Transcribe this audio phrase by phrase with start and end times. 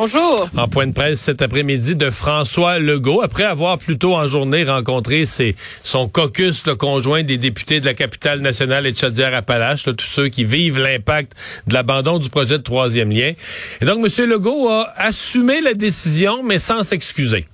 [0.00, 0.48] Bonjour.
[0.56, 4.62] En point de presse cet après-midi de François Legault, après avoir plus tôt en journée
[4.62, 9.82] rencontré ses, son caucus le conjoint des députés de la capitale nationale et de Chaudière-Appalaches,
[9.82, 11.32] tous ceux qui vivent l'impact
[11.66, 13.32] de l'abandon du projet de troisième lien.
[13.80, 14.30] Et donc, M.
[14.30, 17.48] Legault a assumé la décision, mais sans s'excuser.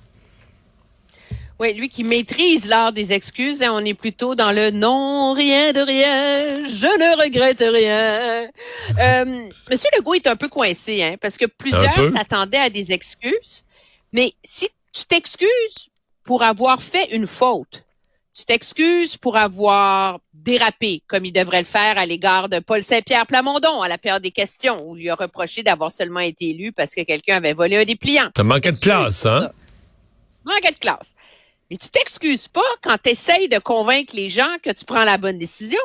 [1.57, 5.71] Oui, lui qui maîtrise l'art des excuses, hein, on est plutôt dans le non, rien
[5.71, 8.49] de rien, je ne regrette rien.
[8.99, 13.63] Euh, Monsieur Legault est un peu coincé, hein, parce que plusieurs s'attendaient à des excuses,
[14.11, 15.89] mais si tu t'excuses
[16.25, 17.85] pour avoir fait une faute,
[18.33, 23.25] tu t'excuses pour avoir dérapé, comme il devrait le faire à l'égard de Paul Saint-Pierre
[23.25, 26.73] Plamondon à la période des questions, où il lui a reproché d'avoir seulement été élu
[26.73, 28.29] parce que quelqu'un avait volé un dépliant.
[28.35, 29.49] Ça manquait de classe, hein?
[30.43, 31.14] Manquait de classe.
[31.69, 35.17] Mais tu t'excuses pas quand tu essayes de convaincre les gens que tu prends la
[35.17, 35.79] bonne décision.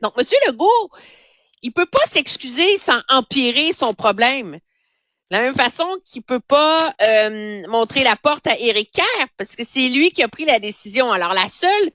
[0.00, 0.24] Donc, M.
[0.46, 0.90] Legault,
[1.62, 4.52] il peut pas s'excuser sans empirer son problème.
[5.30, 9.54] De la même façon qu'il peut pas euh, montrer la porte à Éric Kerr, parce
[9.54, 11.12] que c'est lui qui a pris la décision.
[11.12, 11.90] Alors, la seule,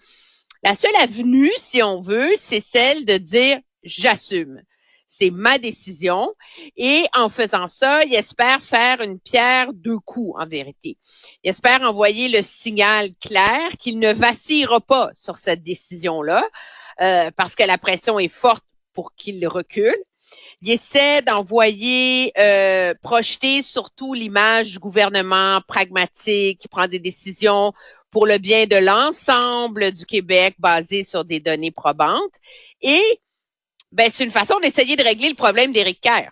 [0.63, 4.61] la seule avenue, si on veut, c'est celle de dire j'assume
[5.17, 6.33] c'est ma décision.
[6.77, 10.97] Et en faisant ça, il espère faire une pierre deux coups, en vérité.
[11.43, 16.45] Il espère envoyer le signal clair qu'il ne vacillera pas sur cette décision-là,
[17.01, 19.95] euh, parce que la pression est forte pour qu'il recule.
[20.61, 27.73] Il essaie d'envoyer, euh, projeter surtout l'image du gouvernement pragmatique qui prend des décisions
[28.09, 32.33] pour le bien de l'ensemble du Québec basées sur des données probantes.
[32.81, 33.19] Et
[33.95, 36.29] ben, c'est une façon d'essayer de régler le problème d'Éric Kerr.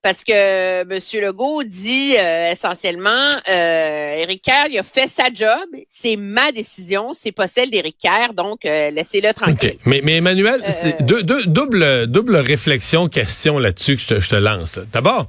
[0.00, 1.22] Parce que M.
[1.22, 7.12] Legault dit euh, essentiellement, euh, Éric Kerr, il a fait sa job, c'est ma décision,
[7.12, 9.74] c'est pas celle d'Éric Kerr, donc euh, laissez-le tranquille.
[9.86, 14.36] Mais, mais Emmanuel, c'est deux, double, double réflexion, question là-dessus que je te, je te
[14.36, 14.78] lance.
[14.92, 15.26] D'abord,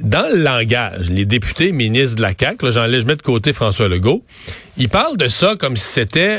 [0.00, 3.88] dans le langage, les députés ministres de la CAQ, j'en je mets de côté François
[3.88, 4.24] Legault,
[4.76, 6.38] ils parlent de ça comme si c'était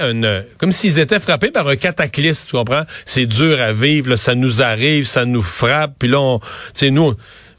[0.57, 2.83] comme s'ils étaient frappés par un cataclysme, tu comprends?
[3.05, 6.91] C'est dur à vivre, ça nous arrive, ça nous frappe, puis là, on, tu sais,
[6.91, 7.13] nous,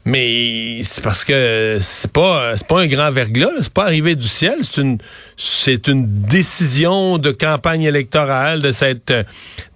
[0.05, 4.27] mais c'est parce que c'est pas c'est pas un grand verglas, c'est pas arrivé du
[4.27, 4.97] ciel, c'est une
[5.37, 9.13] c'est une décision de campagne électorale de s'être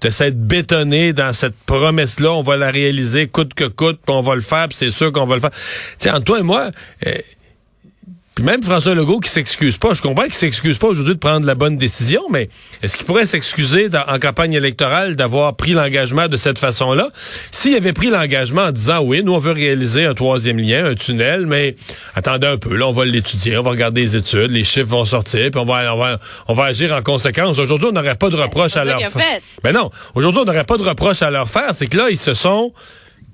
[0.02, 4.36] de dans cette promesse là, on va la réaliser coûte que coûte, puis on va
[4.36, 5.52] le faire, c'est sûr qu'on va le faire.
[6.00, 6.72] Tu entre toi et moi,
[7.06, 7.14] euh,
[8.38, 11.48] puis même François Legault qui s'excuse pas, je comprends qu'il s'excuse pas aujourd'hui de prendre
[11.48, 12.50] la bonne décision, mais
[12.84, 17.10] est-ce qu'il pourrait s'excuser en campagne électorale d'avoir pris l'engagement de cette façon-là?
[17.50, 20.94] S'il avait pris l'engagement en disant oui, nous on veut réaliser un troisième lien, un
[20.94, 21.78] tunnel, mais
[22.14, 25.06] attendez un peu, là on va l'étudier, on va regarder les études, les chiffres vont
[25.06, 27.58] sortir, puis on va, on va, on va agir en conséquence.
[27.58, 29.40] Aujourd'hui, on n'aurait pas de reproche à leur faire.
[29.64, 32.20] Mais non, aujourd'hui, on n'aurait pas de reproche à leur faire, c'est que là, ils
[32.20, 32.72] se sont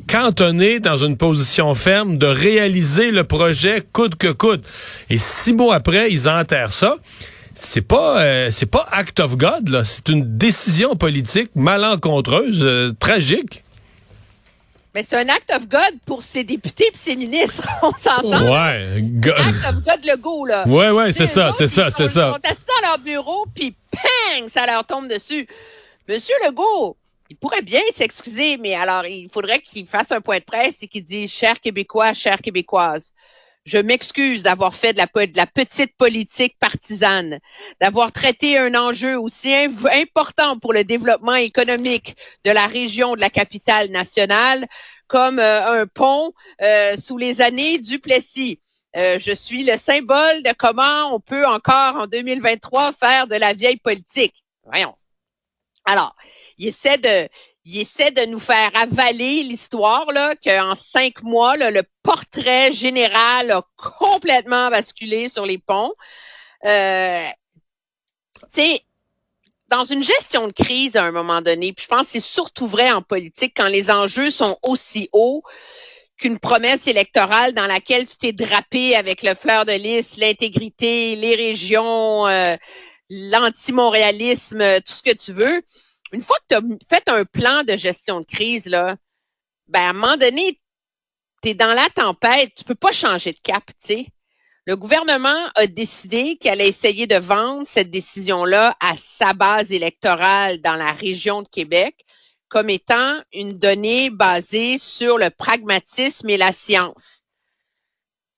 [0.07, 4.65] cantonné dans une position ferme de réaliser le projet coûte que coûte.
[5.09, 6.95] Et six mois après, ils enterrent ça.
[7.55, 12.91] C'est pas euh, c'est pas act of God là, c'est une décision politique malencontreuse, euh,
[12.99, 13.63] tragique.
[14.95, 18.43] Mais c'est un act of God pour ses députés et ses ministres, on s'entend?
[18.43, 19.03] Ouais.
[19.37, 20.67] Act of God le go, là.
[20.67, 22.29] Ouais, ouais, c'est ça, c'est ça, c'est ça.
[22.29, 25.47] Ils sont assis dans leur bureau, puis ping, ça leur tombe dessus.
[26.07, 26.95] Monsieur Legault,
[27.33, 30.87] il pourrait bien s'excuser, mais alors il faudrait qu'il fasse un point de presse et
[30.87, 33.11] qu'il dise Chers Québécois, chères Québécoises,
[33.65, 34.99] je m'excuse d'avoir fait de
[35.35, 37.39] la, petite politique partisane,
[37.81, 43.31] d'avoir traité un enjeu aussi important pour le développement économique de la région de la
[43.31, 44.67] capitale nationale
[45.07, 48.59] comme euh, un pont euh, sous les années du Plessis.
[48.95, 53.53] Euh, je suis le symbole de comment on peut encore en 2023 faire de la
[53.53, 54.43] vieille politique.
[54.65, 54.95] Voyons.
[55.85, 56.15] Alors,
[56.57, 57.29] il essaie de,
[57.65, 63.63] il essaie de nous faire avaler l'histoire là qu'en cinq mois le portrait général a
[63.75, 65.93] complètement basculé sur les ponts.
[66.65, 67.25] Euh,
[68.53, 68.81] tu sais,
[69.69, 72.67] dans une gestion de crise à un moment donné, puis je pense que c'est surtout
[72.67, 75.41] vrai en politique quand les enjeux sont aussi hauts
[76.17, 81.35] qu'une promesse électorale dans laquelle tu t'es drapé avec le fleur de lys, l'intégrité, les
[81.35, 82.55] régions, euh,
[83.09, 85.63] l'anti-montréalisme, tout ce que tu veux
[86.13, 88.95] une fois que tu as fait un plan de gestion de crise, là,
[89.67, 90.61] ben, à un moment donné,
[91.41, 94.07] tu es dans la tempête, tu peux pas changer de cap, tu sais.
[94.65, 100.61] Le gouvernement a décidé qu'il allait essayer de vendre cette décision-là à sa base électorale
[100.61, 102.05] dans la région de Québec
[102.47, 107.23] comme étant une donnée basée sur le pragmatisme et la science.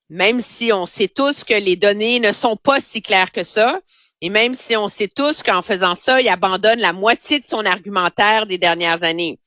[0.09, 3.81] même si on sait tous que les données ne sont pas si claires que ça,
[4.21, 7.65] et même si on sait tous qu'en faisant ça, il abandonne la moitié de son
[7.65, 9.39] argumentaire des dernières années.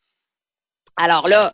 [0.97, 1.53] Alors là,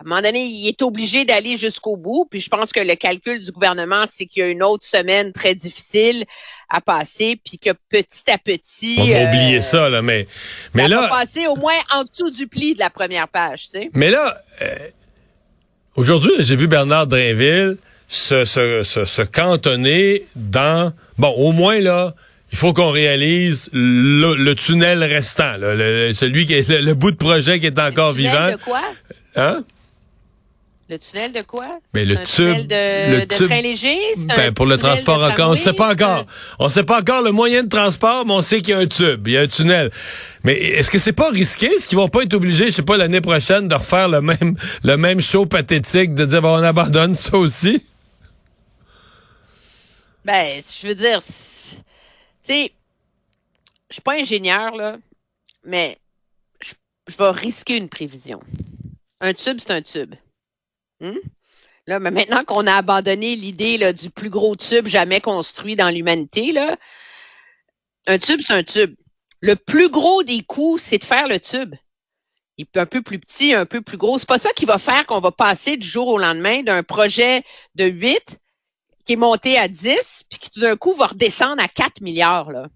[0.00, 2.26] à un moment donné, il est obligé d'aller jusqu'au bout.
[2.30, 5.32] Puis je pense que le calcul du gouvernement, c'est qu'il y a une autre semaine
[5.32, 6.24] très difficile
[6.68, 8.96] à passer, puis que petit à petit.
[9.00, 10.24] On va oublier ça, là, mais,
[10.74, 11.00] mais ça là.
[11.00, 13.90] va passer au moins en dessous du pli de la première page, tu sais.
[13.94, 14.76] Mais là, euh,
[15.96, 17.76] aujourd'hui, j'ai vu Bernard Drainville
[18.06, 20.92] se, se, se, se cantonner dans.
[21.18, 22.14] Bon, au moins, là,
[22.50, 26.94] il faut qu'on réalise le, le, tunnel restant, là, le, celui qui est le, le,
[26.94, 28.50] bout de projet qui est encore le tunnel vivant.
[28.52, 28.82] De quoi?
[29.36, 29.64] Hein?
[30.90, 31.66] Le tunnel de quoi?
[31.92, 33.98] Mais le un tube, tunnel de, le de tube, train léger?
[34.28, 36.24] Ben, un pour le transport de en commun, on ne sait pas encore.
[36.58, 38.86] On sait pas encore le moyen de transport, mais on sait qu'il y a un
[38.86, 39.90] tube, il y a un tunnel.
[40.44, 41.66] Mais est-ce que c'est pas risqué?
[41.66, 44.56] Est-ce qu'ils vont pas être obligés, je sais pas, l'année prochaine, de refaire le même,
[44.82, 47.82] le même show pathétique, de dire, bon, on abandonne ça aussi?
[50.24, 51.20] Ben, je veux dire,
[52.48, 52.72] sais,
[53.90, 54.98] je suis pas ingénieur,
[55.64, 55.98] mais
[56.60, 56.74] je,
[57.16, 58.40] vais risquer une prévision.
[59.20, 60.14] Un tube, c'est un tube.
[61.00, 61.18] Hmm?
[61.86, 66.52] Là, mais maintenant qu'on a abandonné l'idée du plus gros tube jamais construit dans l'humanité,
[68.06, 68.94] un tube, c'est un tube.
[69.40, 71.74] Le plus gros des coûts, c'est de faire le tube.
[72.56, 74.18] Il est un peu plus petit, un peu plus gros.
[74.18, 77.44] C'est pas ça qui va faire qu'on va passer du jour au lendemain d'un projet
[77.76, 78.38] de 8
[79.08, 82.52] qui est monté à 10, puis qui tout d'un coup va redescendre à 4 milliards.
[82.52, 82.66] Là.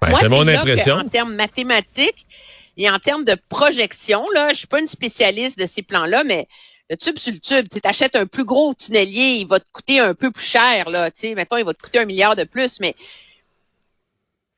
[0.00, 0.94] Ben, Moi, c'est mon que, impression.
[0.94, 2.26] En termes mathématiques
[2.78, 6.48] et en termes de projection, là, je suis pas une spécialiste de ces plans-là, mais
[6.88, 10.00] le tube sur le tube, tu achètes un plus gros tunnelier, il va te coûter
[10.00, 11.10] un peu plus cher, là.
[11.36, 12.96] Mettons, il va te coûter un milliard de plus, mais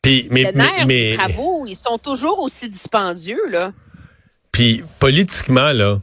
[0.02, 3.72] Puis, mais, mais, mais- des travaux, ils sont toujours aussi dispendieux, là.
[4.52, 5.98] Puis politiquement, là,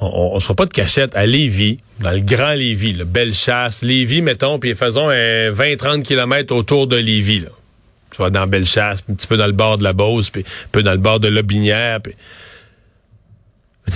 [0.00, 4.22] on ne sera pas de cachette à Lévis, dans le grand Lévis, le Bellechasse, Lévis,
[4.22, 7.40] mettons, puis faisons un 20-30 km autour de Lévis.
[7.40, 7.50] Là.
[8.10, 10.68] Tu vas dans Bellechasse, un petit peu dans le bord de la Beauce, puis un
[10.72, 12.00] peu dans le bord de Lobinière.
[12.00, 12.14] Puis...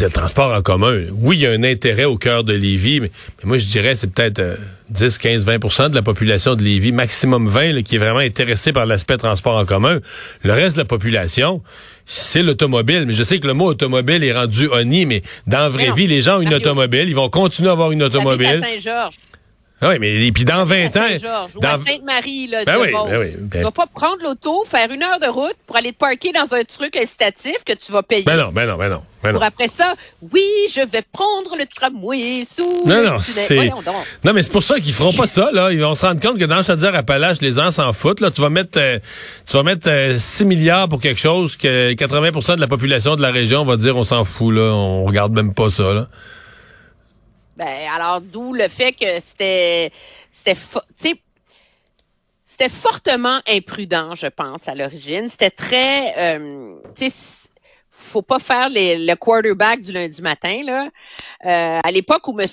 [0.00, 3.10] Le transport en commun, oui, il y a un intérêt au cœur de Lévis, mais,
[3.38, 4.56] mais moi je dirais c'est peut-être euh,
[4.90, 8.72] 10, 15, 20% de la population de Lévis, maximum 20, là, qui est vraiment intéressé
[8.72, 10.00] par l'aspect transport en commun.
[10.42, 11.62] Le reste de la population,
[12.06, 13.04] c'est l'automobile.
[13.06, 15.94] Mais je sais que le mot automobile est rendu honni, mais dans la vraie Mais
[15.94, 18.60] vie, les gens ont une automobile, ils vont continuer à avoir une automobile.
[18.62, 19.16] Saint-Georges.
[19.80, 22.76] Ah Oui, mais et puis dans 20 à ans, ou dans- à Sainte-Marie, là, Ben
[22.80, 25.76] oui, ben oui, ben- Tu vas pas prendre l'auto, faire une heure de route pour
[25.76, 28.22] aller te parquer dans un truc incitatif que tu vas payer.
[28.22, 29.38] ben non, ben non, ben non, ben non.
[29.38, 29.92] Pour après ça,
[30.32, 30.42] oui,
[30.72, 33.68] je vais prendre le tramway sous Non, non, c'est.
[34.24, 35.70] Non, mais c'est pour ça qu'ils feront pas ça, là.
[35.72, 38.30] Ils vont se rendre compte que dans Chaudière-Appalaches, les gens s'en foutent, là.
[38.30, 38.98] Tu vas mettre, euh,
[39.46, 43.22] tu vas mettre euh, 6 milliards pour quelque chose que 80% de la population de
[43.22, 44.62] la région va dire on s'en fout, là.
[44.72, 46.06] On regarde même pas ça, là.
[47.56, 49.90] Ben, alors, d'où le fait que c'était,
[50.30, 50.56] c'était,
[51.00, 51.14] tu
[52.44, 55.28] c'était fortement imprudent, je pense, à l'origine.
[55.28, 57.48] C'était très, euh, tu sais,
[57.88, 60.84] faut pas faire les- le quarterback du lundi matin, là.
[61.46, 62.46] Euh, à l'époque où M.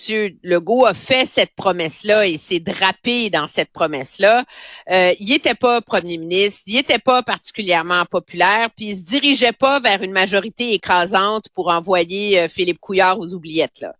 [0.43, 4.43] Legault a fait cette promesse-là et s'est drapé dans cette promesse-là,
[4.89, 9.51] euh, il était pas premier ministre, il était pas particulièrement populaire, puis il se dirigeait
[9.51, 13.93] pas vers une majorité écrasante pour envoyer euh, Philippe Couillard aux oubliettes, là.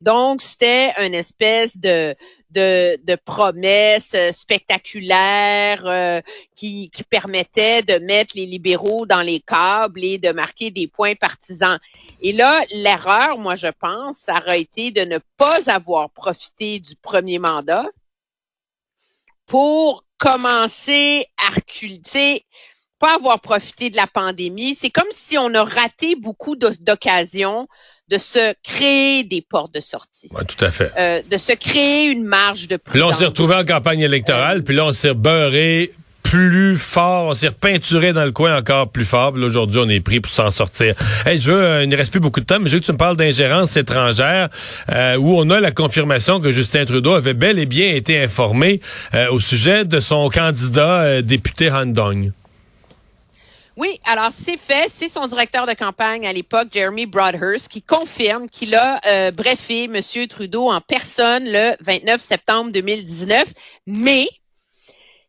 [0.00, 2.14] Donc, c'était une espèce de,
[2.50, 6.20] de, de promesse euh, spectaculaire euh,
[6.54, 11.16] qui, qui permettait de mettre les libéraux dans les câbles et de marquer des points
[11.16, 11.80] partisans.
[12.20, 16.94] Et là, l'erreur, moi, je pense, ça aurait été de ne pas avoir profité du
[16.94, 17.86] premier mandat
[19.46, 22.44] pour commencer à reculer,
[22.98, 24.74] pas avoir profité de la pandémie.
[24.74, 27.68] C'est comme si on a raté beaucoup d'o- d'occasions
[28.10, 30.90] de se créer des portes de sortie, Ouais, tout à fait.
[30.98, 33.18] euh, de se créer une marge de Puis là, on prudence.
[33.18, 35.90] s'est retrouvé en campagne électorale, puis là, on s'est beurré
[36.22, 39.32] plus fort, on s'est repeinturé dans le coin encore plus fort.
[39.34, 40.94] Aujourd'hui, on est pris pour s'en sortir.
[41.24, 42.86] Hey, je veux, euh, il ne reste plus beaucoup de temps, mais je veux que
[42.86, 44.48] tu me parles d'ingérence étrangère,
[44.92, 48.80] euh, où on a la confirmation que Justin Trudeau avait bel et bien été informé
[49.14, 52.32] euh, au sujet de son candidat euh, député Han Dong.
[53.78, 54.88] Oui, alors c'est fait.
[54.88, 59.84] C'est son directeur de campagne à l'époque, Jeremy Broadhurst, qui confirme qu'il a euh, brefé
[59.84, 60.00] M.
[60.26, 63.54] Trudeau en personne le 29 septembre 2019.
[63.86, 64.28] Mais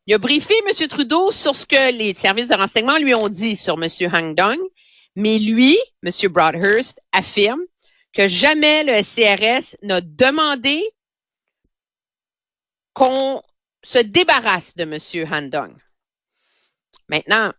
[0.08, 0.88] il a briefé M.
[0.88, 3.88] Trudeau sur ce que les services de renseignement lui ont dit sur M.
[4.12, 4.58] Hang Dong.
[5.16, 6.12] Mais lui, M.
[6.32, 7.62] Broadhurst, affirme
[8.14, 10.90] que jamais le CRS n'a demandé
[12.94, 13.44] qu'on
[13.84, 15.32] se débarrasse de M.
[15.32, 15.76] Han Dong.
[17.10, 17.54] Maintenant,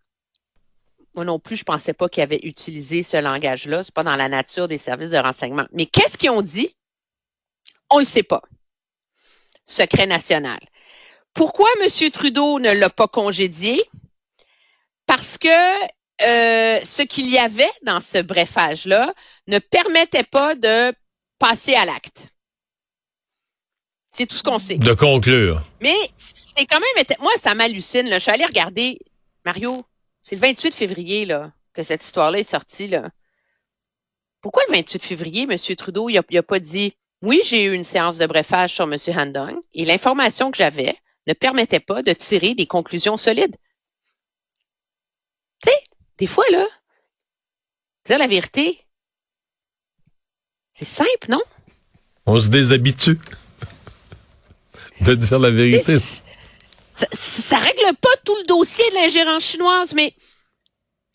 [1.21, 3.83] moi non plus, je pensais pas qu'ils avaient utilisé ce langage-là.
[3.83, 5.67] C'est pas dans la nature des services de renseignement.
[5.71, 6.75] Mais qu'est-ce qu'ils ont dit?
[7.91, 8.41] On le sait pas.
[9.67, 10.59] secret national.
[11.35, 12.11] Pourquoi M.
[12.11, 13.79] Trudeau ne l'a pas congédié?
[15.05, 19.13] Parce que euh, ce qu'il y avait dans ce brefage-là
[19.47, 20.95] ne permettait pas de
[21.39, 22.25] passer à l'acte.
[24.11, 24.79] C'est tout ce qu'on sait.
[24.79, 25.63] De conclure.
[25.83, 28.11] Mais c'est quand même, moi, ça m'hallucine.
[28.11, 28.99] Je suis allée regarder,
[29.45, 29.85] Mario,
[30.23, 32.89] c'est le 28 février là, que cette histoire-là est sortie.
[32.89, 33.11] Là.
[34.41, 35.57] Pourquoi le 28 février, M.
[35.77, 38.97] Trudeau, il n'a pas dit oui, j'ai eu une séance de brefage sur M.
[39.09, 40.97] Handong et l'information que j'avais
[41.27, 43.57] ne permettait pas de tirer des conclusions solides.
[45.63, 45.77] Tu sais,
[46.17, 46.67] des fois, là,
[48.07, 48.87] dire la vérité,
[50.73, 51.43] c'est simple, non?
[52.25, 53.19] On se déshabitue
[55.03, 55.99] de dire la vérité.
[57.01, 60.15] Ça, ça, règle pas tout le dossier de l'ingérence chinoise, mais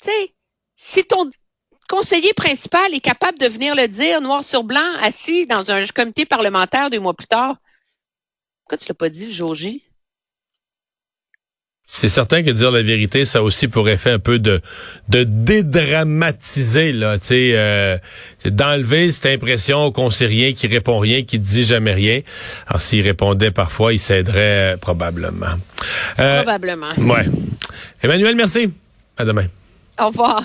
[0.01, 0.35] tu sais,
[0.75, 1.29] si ton
[1.87, 6.25] conseiller principal est capable de venir le dire noir sur blanc, assis dans un comité
[6.25, 7.57] parlementaire deux mois plus tard,
[8.63, 9.84] pourquoi tu l'as pas dit le?
[11.87, 14.59] C'est certain que dire la vérité, ça aussi pour effet un peu de
[15.07, 17.97] de dédramatiser là, tu sais, euh,
[18.45, 22.21] d'enlever cette impression qu'on sait rien, qui répond rien, qui dit jamais rien.
[22.65, 25.55] Alors s'il répondait parfois, il s'aiderait euh, probablement.
[26.17, 26.93] Euh, probablement.
[26.97, 27.25] Ouais.
[28.01, 28.71] Emmanuel, merci.
[29.17, 29.45] À demain.
[29.99, 30.43] Au revoir.